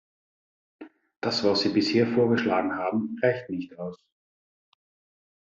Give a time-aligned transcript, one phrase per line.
[1.21, 4.03] Das was Sie bisher vorgeschlagen haben, reicht nicht aus.